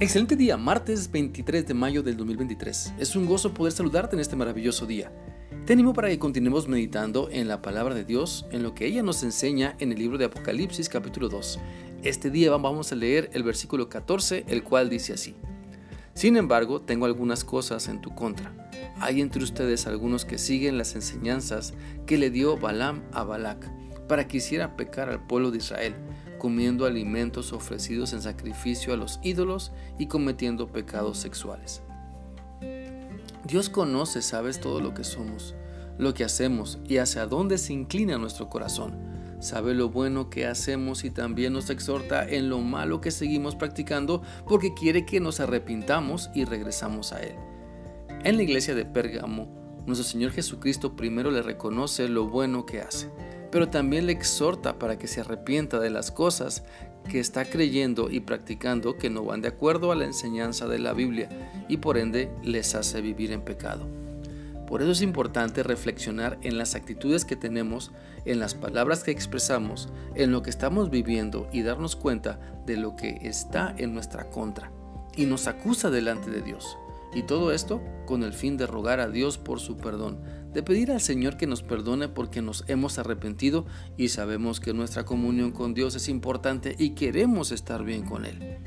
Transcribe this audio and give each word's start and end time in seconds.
Excelente 0.00 0.36
día, 0.36 0.56
martes 0.56 1.10
23 1.10 1.66
de 1.66 1.74
mayo 1.74 2.04
del 2.04 2.16
2023. 2.16 2.94
Es 3.00 3.16
un 3.16 3.26
gozo 3.26 3.52
poder 3.52 3.72
saludarte 3.72 4.14
en 4.14 4.20
este 4.20 4.36
maravilloso 4.36 4.86
día. 4.86 5.10
Te 5.66 5.72
animo 5.72 5.92
para 5.92 6.06
que 6.06 6.20
continuemos 6.20 6.68
meditando 6.68 7.28
en 7.32 7.48
la 7.48 7.62
palabra 7.62 7.96
de 7.96 8.04
Dios, 8.04 8.46
en 8.52 8.62
lo 8.62 8.76
que 8.76 8.86
ella 8.86 9.02
nos 9.02 9.24
enseña 9.24 9.74
en 9.80 9.90
el 9.90 9.98
libro 9.98 10.16
de 10.16 10.26
Apocalipsis 10.26 10.88
capítulo 10.88 11.28
2. 11.28 11.58
Este 12.04 12.30
día 12.30 12.52
vamos 12.52 12.92
a 12.92 12.94
leer 12.94 13.28
el 13.32 13.42
versículo 13.42 13.88
14, 13.88 14.44
el 14.46 14.62
cual 14.62 14.88
dice 14.88 15.14
así. 15.14 15.34
Sin 16.14 16.36
embargo, 16.36 16.80
tengo 16.80 17.04
algunas 17.04 17.42
cosas 17.42 17.88
en 17.88 18.00
tu 18.00 18.14
contra. 18.14 18.70
Hay 19.00 19.20
entre 19.20 19.42
ustedes 19.42 19.88
algunos 19.88 20.24
que 20.24 20.38
siguen 20.38 20.78
las 20.78 20.94
enseñanzas 20.94 21.74
que 22.06 22.18
le 22.18 22.30
dio 22.30 22.56
Balaam 22.56 23.02
a 23.10 23.24
Balac 23.24 23.68
para 24.06 24.28
que 24.28 24.36
hiciera 24.36 24.76
pecar 24.76 25.08
al 25.08 25.26
pueblo 25.26 25.50
de 25.50 25.58
Israel 25.58 25.96
comiendo 26.38 26.86
alimentos 26.86 27.52
ofrecidos 27.52 28.12
en 28.12 28.22
sacrificio 28.22 28.92
a 28.92 28.96
los 28.96 29.20
ídolos 29.22 29.72
y 29.98 30.06
cometiendo 30.06 30.68
pecados 30.68 31.18
sexuales. 31.18 31.82
Dios 33.44 33.68
conoce, 33.68 34.22
sabes, 34.22 34.60
todo 34.60 34.80
lo 34.80 34.94
que 34.94 35.04
somos, 35.04 35.54
lo 35.98 36.14
que 36.14 36.24
hacemos 36.24 36.78
y 36.86 36.98
hacia 36.98 37.26
dónde 37.26 37.58
se 37.58 37.72
inclina 37.72 38.18
nuestro 38.18 38.48
corazón. 38.48 38.96
Sabe 39.40 39.74
lo 39.74 39.88
bueno 39.88 40.30
que 40.30 40.46
hacemos 40.46 41.04
y 41.04 41.10
también 41.10 41.52
nos 41.52 41.70
exhorta 41.70 42.28
en 42.28 42.48
lo 42.48 42.60
malo 42.60 43.00
que 43.00 43.10
seguimos 43.10 43.54
practicando 43.54 44.22
porque 44.48 44.74
quiere 44.74 45.06
que 45.06 45.20
nos 45.20 45.38
arrepintamos 45.40 46.30
y 46.34 46.44
regresamos 46.44 47.12
a 47.12 47.20
Él. 47.20 47.36
En 48.24 48.36
la 48.36 48.42
iglesia 48.42 48.74
de 48.74 48.84
Pérgamo, 48.84 49.48
nuestro 49.86 50.06
Señor 50.06 50.32
Jesucristo 50.32 50.96
primero 50.96 51.30
le 51.30 51.40
reconoce 51.40 52.08
lo 52.08 52.26
bueno 52.26 52.66
que 52.66 52.80
hace 52.80 53.08
pero 53.50 53.68
también 53.68 54.06
le 54.06 54.12
exhorta 54.12 54.78
para 54.78 54.98
que 54.98 55.06
se 55.06 55.20
arrepienta 55.20 55.80
de 55.80 55.90
las 55.90 56.10
cosas 56.10 56.64
que 57.08 57.20
está 57.20 57.44
creyendo 57.44 58.10
y 58.10 58.20
practicando 58.20 58.96
que 58.96 59.10
no 59.10 59.24
van 59.24 59.40
de 59.40 59.48
acuerdo 59.48 59.92
a 59.92 59.94
la 59.94 60.04
enseñanza 60.04 60.66
de 60.66 60.78
la 60.78 60.92
Biblia 60.92 61.28
y 61.68 61.78
por 61.78 61.96
ende 61.96 62.30
les 62.42 62.74
hace 62.74 63.00
vivir 63.00 63.32
en 63.32 63.42
pecado. 63.42 63.86
Por 64.66 64.82
eso 64.82 64.90
es 64.90 65.00
importante 65.00 65.62
reflexionar 65.62 66.38
en 66.42 66.58
las 66.58 66.74
actitudes 66.74 67.24
que 67.24 67.36
tenemos, 67.36 67.90
en 68.26 68.38
las 68.38 68.54
palabras 68.54 69.02
que 69.02 69.10
expresamos, 69.10 69.88
en 70.14 70.30
lo 70.30 70.42
que 70.42 70.50
estamos 70.50 70.90
viviendo 70.90 71.48
y 71.52 71.62
darnos 71.62 71.96
cuenta 71.96 72.38
de 72.66 72.76
lo 72.76 72.94
que 72.94 73.18
está 73.22 73.74
en 73.78 73.94
nuestra 73.94 74.28
contra 74.28 74.70
y 75.16 75.24
nos 75.24 75.46
acusa 75.46 75.90
delante 75.90 76.30
de 76.30 76.42
Dios. 76.42 76.78
Y 77.14 77.22
todo 77.22 77.52
esto 77.52 77.80
con 78.06 78.22
el 78.22 78.34
fin 78.34 78.56
de 78.58 78.66
rogar 78.66 79.00
a 79.00 79.08
Dios 79.08 79.38
por 79.38 79.58
su 79.58 79.78
perdón, 79.78 80.20
de 80.58 80.64
pedir 80.64 80.90
al 80.90 81.00
Señor 81.00 81.36
que 81.36 81.46
nos 81.46 81.62
perdone 81.62 82.08
porque 82.08 82.42
nos 82.42 82.64
hemos 82.66 82.98
arrepentido 82.98 83.64
y 83.96 84.08
sabemos 84.08 84.58
que 84.58 84.74
nuestra 84.74 85.04
comunión 85.04 85.52
con 85.52 85.72
Dios 85.72 85.94
es 85.94 86.08
importante 86.08 86.74
y 86.76 86.96
queremos 86.96 87.52
estar 87.52 87.84
bien 87.84 88.02
con 88.04 88.24
Él. 88.24 88.58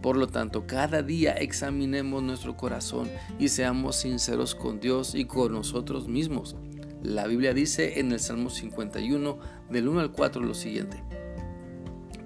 Por 0.00 0.16
lo 0.16 0.28
tanto, 0.28 0.66
cada 0.66 1.02
día 1.02 1.32
examinemos 1.32 2.22
nuestro 2.22 2.56
corazón 2.56 3.10
y 3.38 3.48
seamos 3.48 3.96
sinceros 3.96 4.54
con 4.54 4.80
Dios 4.80 5.14
y 5.14 5.26
con 5.26 5.52
nosotros 5.52 6.08
mismos. 6.08 6.56
La 7.02 7.26
Biblia 7.26 7.52
dice 7.52 8.00
en 8.00 8.12
el 8.12 8.20
Salmo 8.20 8.48
51, 8.48 9.38
del 9.68 9.88
1 9.88 10.00
al 10.00 10.12
4, 10.12 10.42
lo 10.42 10.54
siguiente. 10.54 11.04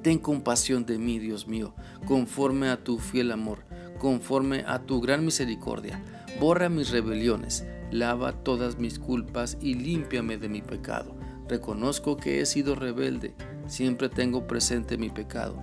Ten 0.03 0.21
compasión 0.21 0.87
de 0.87 0.99
mí, 0.99 1.19
Dios 1.19 1.49
mío, 1.49 1.75
conforme 2.07 2.69
a 2.69 2.85
tu 2.85 3.01
fiel 3.01 3.33
amor 3.33 3.65
conforme 4.01 4.65
a 4.67 4.81
tu 4.81 5.01
gran 5.01 5.25
misericordia. 5.25 6.03
Borra 6.41 6.69
mis 6.69 6.91
rebeliones, 6.91 7.65
lava 7.91 8.33
todas 8.33 8.79
mis 8.79 8.99
culpas 8.99 9.57
y 9.61 9.75
límpiame 9.75 10.39
de 10.39 10.49
mi 10.49 10.63
pecado. 10.63 11.15
Reconozco 11.49 12.17
que 12.17 12.41
he 12.41 12.47
sido 12.47 12.75
rebelde, 12.75 13.35
siempre 13.67 14.09
tengo 14.09 14.47
presente 14.47 14.97
mi 14.97 15.11
pecado. 15.11 15.61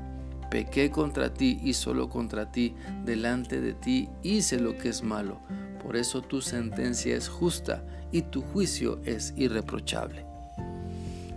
Pequé 0.51 0.91
contra 0.91 1.33
ti 1.33 1.59
y 1.63 1.73
solo 1.73 2.09
contra 2.09 2.51
ti, 2.51 2.73
delante 3.03 3.59
de 3.59 3.73
ti 3.73 4.09
hice 4.23 4.59
lo 4.59 4.77
que 4.77 4.89
es 4.89 5.03
malo. 5.03 5.39
Por 5.83 5.95
eso 5.95 6.21
tu 6.21 6.41
sentencia 6.41 7.15
es 7.15 7.27
justa 7.27 7.85
y 8.11 8.21
tu 8.21 8.41
juicio 8.41 8.99
es 9.03 9.33
irreprochable. 9.37 10.25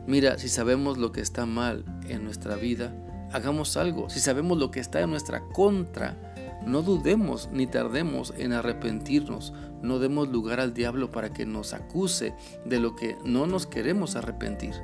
Mira, 0.07 0.39
si 0.39 0.49
sabemos 0.49 0.99
lo 0.99 1.13
que 1.13 1.21
está 1.21 1.47
mal 1.47 1.85
en 2.09 2.25
nuestra 2.25 2.57
vida, 2.57 2.93
hagamos 3.33 3.77
algo. 3.77 4.11
Si 4.11 4.21
sabemos 4.21 4.59
lo 4.59 4.71
que 4.71 4.81
está 4.81 5.01
en 5.01 5.11
nuestra 5.11 5.41
contra, 5.53 6.30
no 6.67 6.83
dudemos 6.83 7.49
ni 7.53 7.67
tardemos 7.67 8.35
en 8.37 8.53
arrepentirnos, 8.53 9.53
no 9.83 9.99
demos 9.99 10.29
lugar 10.29 10.61
al 10.61 10.75
diablo 10.75 11.11
para 11.11 11.33
que 11.33 11.47
nos 11.47 11.73
acuse 11.73 12.35
de 12.65 12.79
lo 12.79 12.97
que 12.97 13.17
no 13.25 13.47
nos 13.47 13.67
queremos 13.67 14.17
arrepentir. 14.17 14.75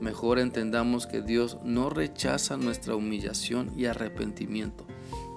Mejor 0.00 0.40
entendamos 0.40 1.06
que 1.06 1.22
Dios 1.22 1.58
no 1.62 1.88
rechaza 1.88 2.56
nuestra 2.56 2.96
humillación 2.96 3.70
y 3.76 3.84
arrepentimiento. 3.84 4.84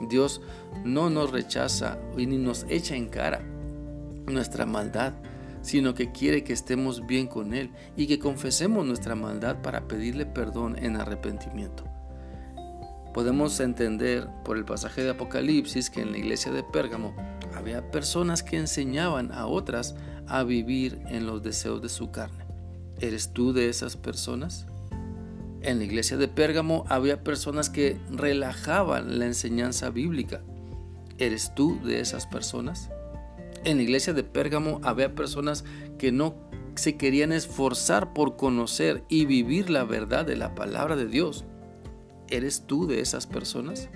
Dios 0.09 0.41
no 0.83 1.11
nos 1.11 1.31
rechaza 1.31 1.99
y 2.17 2.25
ni 2.25 2.37
nos 2.37 2.65
echa 2.67 2.95
en 2.95 3.07
cara 3.07 3.41
nuestra 4.25 4.65
maldad, 4.65 5.13
sino 5.61 5.93
que 5.93 6.11
quiere 6.11 6.43
que 6.43 6.53
estemos 6.53 7.05
bien 7.05 7.27
con 7.27 7.53
Él 7.53 7.69
y 7.95 8.07
que 8.07 8.17
confesemos 8.17 8.85
nuestra 8.87 9.13
maldad 9.13 9.61
para 9.61 9.87
pedirle 9.87 10.25
perdón 10.25 10.77
en 10.79 10.95
arrepentimiento 10.95 11.94
podemos 13.15 13.61
entender 13.61 14.27
por 14.43 14.57
el 14.57 14.65
pasaje 14.65 15.01
de 15.01 15.11
Apocalipsis 15.11 15.89
que 15.89 16.01
en 16.01 16.11
la 16.11 16.17
iglesia 16.17 16.51
de 16.51 16.63
Pérgamo 16.63 17.15
había 17.55 17.89
personas 17.89 18.43
que 18.43 18.57
enseñaban 18.57 19.31
a 19.31 19.47
otras 19.47 19.95
a 20.27 20.43
vivir 20.43 20.99
en 21.07 21.25
los 21.25 21.41
deseos 21.41 21.81
de 21.81 21.87
su 21.87 22.11
carne. 22.11 22.45
¿Eres 22.99 23.31
tú 23.31 23.53
de 23.53 23.69
esas 23.69 23.95
personas? 23.95 24.67
En 25.61 25.77
la 25.77 25.85
iglesia 25.85 26.17
de 26.17 26.27
Pérgamo 26.27 26.83
había 26.89 27.23
personas 27.23 27.69
que 27.69 27.97
relajaban 28.11 29.17
la 29.17 29.27
enseñanza 29.27 29.91
bíblica. 29.91 30.41
¿Eres 31.17 31.55
tú 31.55 31.79
de 31.85 32.01
esas 32.01 32.25
personas? 32.25 32.89
En 33.63 33.77
la 33.77 33.83
iglesia 33.83 34.11
de 34.11 34.25
Pérgamo 34.25 34.81
había 34.83 35.15
personas 35.15 35.63
que 35.97 36.11
no 36.11 36.35
se 36.75 36.97
querían 36.97 37.31
esforzar 37.31 38.11
por 38.11 38.35
conocer 38.35 39.05
y 39.07 39.25
vivir 39.25 39.69
la 39.69 39.85
verdad 39.85 40.25
de 40.25 40.35
la 40.35 40.53
palabra 40.53 40.97
de 40.97 41.05
Dios. 41.05 41.45
¿Eres 42.29 42.63
tú 42.65 42.87
de 42.87 43.01
esas 43.01 43.27
personas? 43.27 43.89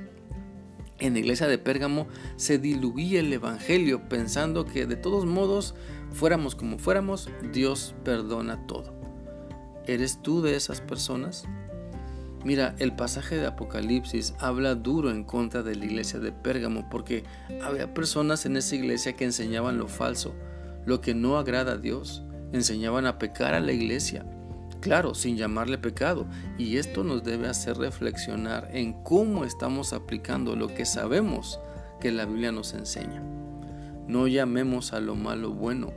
En 0.99 1.13
la 1.13 1.19
iglesia 1.19 1.47
de 1.47 1.57
Pérgamo 1.57 2.07
se 2.35 2.57
diluía 2.57 3.21
el 3.21 3.31
Evangelio 3.31 4.09
pensando 4.09 4.65
que 4.65 4.85
de 4.85 4.97
todos 4.97 5.25
modos, 5.25 5.73
fuéramos 6.11 6.55
como 6.55 6.77
fuéramos, 6.77 7.29
Dios 7.53 7.95
perdona 8.03 8.67
todo. 8.67 8.93
¿Eres 9.87 10.21
tú 10.21 10.41
de 10.41 10.55
esas 10.55 10.81
personas? 10.81 11.45
Mira, 12.43 12.75
el 12.79 12.95
pasaje 12.95 13.35
de 13.35 13.47
Apocalipsis 13.47 14.33
habla 14.39 14.75
duro 14.75 15.09
en 15.09 15.23
contra 15.23 15.63
de 15.63 15.75
la 15.75 15.85
iglesia 15.85 16.19
de 16.19 16.31
Pérgamo 16.31 16.87
porque 16.89 17.23
había 17.61 17.93
personas 17.93 18.45
en 18.45 18.55
esa 18.57 18.75
iglesia 18.75 19.15
que 19.15 19.25
enseñaban 19.25 19.77
lo 19.77 19.87
falso, 19.87 20.35
lo 20.85 21.01
que 21.01 21.13
no 21.13 21.37
agrada 21.37 21.73
a 21.73 21.77
Dios, 21.77 22.23
enseñaban 22.53 23.05
a 23.07 23.19
pecar 23.19 23.53
a 23.53 23.59
la 23.59 23.71
iglesia, 23.71 24.25
Claro, 24.81 25.13
sin 25.13 25.35
llamarle 25.35 25.77
pecado. 25.77 26.25
Y 26.57 26.77
esto 26.77 27.03
nos 27.03 27.23
debe 27.23 27.47
hacer 27.47 27.77
reflexionar 27.77 28.69
en 28.71 28.93
cómo 29.03 29.43
estamos 29.43 29.93
aplicando 29.93 30.55
lo 30.55 30.67
que 30.67 30.85
sabemos 30.85 31.59
que 31.99 32.11
la 32.11 32.25
Biblia 32.25 32.51
nos 32.51 32.73
enseña. 32.73 33.21
No 34.07 34.27
llamemos 34.27 34.93
a 34.93 34.99
lo 34.99 35.15
malo 35.15 35.51
bueno. 35.51 35.93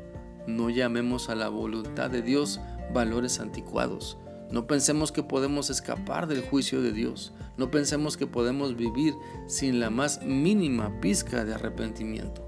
No 0.46 0.70
llamemos 0.70 1.28
a 1.28 1.34
la 1.34 1.48
voluntad 1.48 2.10
de 2.10 2.22
Dios 2.22 2.60
valores 2.92 3.40
anticuados. 3.40 4.18
No 4.50 4.66
pensemos 4.66 5.12
que 5.12 5.22
podemos 5.22 5.70
escapar 5.70 6.26
del 6.26 6.42
juicio 6.42 6.82
de 6.82 6.92
Dios. 6.92 7.32
No 7.56 7.70
pensemos 7.70 8.16
que 8.16 8.26
podemos 8.26 8.76
vivir 8.76 9.14
sin 9.46 9.80
la 9.80 9.88
más 9.88 10.22
mínima 10.22 11.00
pizca 11.00 11.44
de 11.44 11.54
arrepentimiento. 11.54 12.46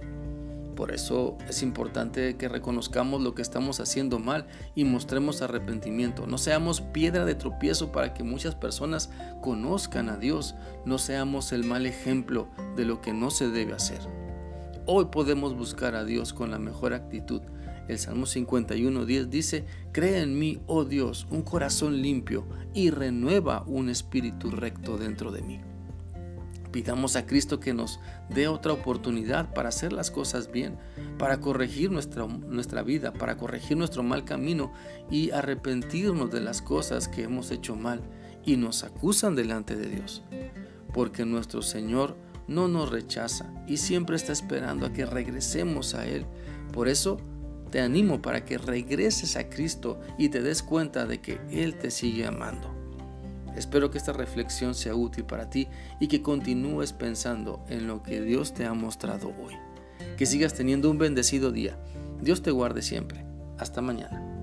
Por 0.75 0.93
eso 0.93 1.37
es 1.49 1.63
importante 1.63 2.37
que 2.37 2.49
reconozcamos 2.49 3.23
lo 3.23 3.35
que 3.35 3.43
estamos 3.43 3.81
haciendo 3.81 4.19
mal 4.19 4.47
y 4.75 4.85
mostremos 4.85 5.41
arrepentimiento. 5.43 6.27
No 6.27 6.39
seamos 6.39 6.81
piedra 6.81 7.25
de 7.25 7.35
tropiezo 7.35 7.93
para 7.93 8.13
que 8.13 8.25
muchas 8.25 8.55
personas 8.55 9.11
conozcan 9.41 10.09
a 10.09 10.17
Dios. 10.17 10.55
No 10.85 10.99
seamos 10.99 11.53
el 11.53 11.65
mal 11.65 11.87
ejemplo 11.87 12.49
de 12.77 12.85
lo 12.85 13.01
que 13.01 13.13
no 13.13 13.31
se 13.31 13.49
debe 13.49 13.75
hacer. 13.75 14.01
Hoy 14.87 15.07
podemos 15.07 15.57
buscar 15.57 15.95
a 15.95 16.05
Dios 16.05 16.33
con 16.33 16.51
la 16.51 16.59
mejor 16.59 16.93
actitud. 16.93 17.41
El 17.89 17.99
Salmo 17.99 18.27
51.10 18.27 19.27
dice, 19.27 19.65
Cree 19.93 20.21
en 20.21 20.39
mí, 20.39 20.61
oh 20.67 20.85
Dios, 20.85 21.27
un 21.31 21.43
corazón 21.43 22.03
limpio 22.03 22.47
y 22.73 22.91
renueva 22.91 23.63
un 23.67 23.91
espíritu 23.91 24.51
recto 24.51 24.97
dentro 24.97 25.31
de 25.31 25.43
mí. 25.43 25.61
Pidamos 26.75 27.15
a 27.15 27.25
Cristo 27.25 27.61
que 27.61 27.73
nos 27.73 28.01
dé 28.31 28.49
otra 28.49 28.73
oportunidad 28.73 29.55
para 29.55 29.69
hacer 29.69 29.93
las 29.93 30.11
cosas 30.11 30.51
bien, 30.51 30.77
para 31.19 31.39
corregir 31.39 31.93
nuestra, 31.93 32.27
nuestra 32.27 32.83
vida, 32.83 33.13
para 33.13 33.37
corregir 33.37 33.77
nuestro 33.77 34.03
mal 34.03 34.25
camino 34.25 34.73
y 35.09 35.31
arrepentirnos 35.31 36.33
de 36.33 36.41
las 36.41 36.63
cosas 36.63 37.07
que 37.07 37.23
hemos 37.23 37.53
hecho 37.53 37.77
mal 37.77 38.03
y 38.45 38.57
nos 38.57 38.83
acusan 38.83 39.37
delante 39.37 39.77
de 39.77 39.89
Dios. 39.89 40.25
Porque 40.93 41.25
nuestro 41.25 41.63
Señor 41.63 42.17
no 42.49 42.67
nos 42.67 42.91
rechaza 42.91 43.55
y 43.69 43.77
siempre 43.77 44.17
está 44.17 44.33
esperando 44.33 44.85
a 44.85 44.93
que 44.93 45.07
regresemos 45.07 45.95
a 45.95 46.05
Él. 46.09 46.27
Por 46.73 46.89
eso 46.89 47.19
te 47.71 47.83
animo 47.83 48.21
para 48.21 48.45
que 48.45 48.59
regreses 48.59 49.37
a 49.37 49.49
Cristo 49.49 50.01
y 50.19 50.29
te 50.29 50.43
des 50.43 50.65
cuenta 50.65 51.07
de 51.07 51.21
que 51.21 51.41
Él 51.53 51.79
te 51.79 51.93
sigue 51.93 52.27
amando. 52.27 52.84
Espero 53.57 53.91
que 53.91 53.99
esta 53.99 54.13
reflexión 54.13 54.75
sea 54.75 54.95
útil 54.95 55.25
para 55.25 55.49
ti 55.51 55.69
y 56.01 56.09
que 56.09 56.23
continúes 56.23 56.93
pensando 56.93 57.65
en 57.69 57.87
lo 57.87 58.03
que 58.03 58.21
Dios 58.21 58.55
te 58.55 58.65
ha 58.67 58.75
mostrado 58.75 59.29
hoy. 59.29 59.55
Que 60.17 60.27
sigas 60.27 60.55
teniendo 60.55 60.91
un 60.91 60.99
bendecido 60.99 61.53
día. 61.53 61.79
Dios 62.21 62.43
te 62.43 62.51
guarde 62.51 62.83
siempre. 62.83 63.25
Hasta 63.59 63.81
mañana. 63.81 64.34